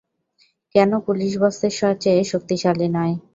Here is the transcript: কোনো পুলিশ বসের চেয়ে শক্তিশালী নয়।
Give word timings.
কোনো 0.75 0.97
পুলিশ 1.07 1.31
বসের 1.41 1.71
চেয়ে 2.03 2.23
শক্তিশালী 2.31 2.87
নয়। 2.95 3.15